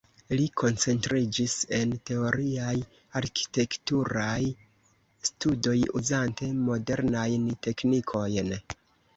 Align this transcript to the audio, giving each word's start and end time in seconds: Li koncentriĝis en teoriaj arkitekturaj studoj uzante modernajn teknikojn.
Li 0.37 0.45
koncentriĝis 0.59 1.57
en 1.79 1.91
teoriaj 2.09 2.71
arkitekturaj 3.21 4.39
studoj 5.31 5.77
uzante 6.01 6.51
modernajn 6.71 7.49
teknikojn. 7.69 8.53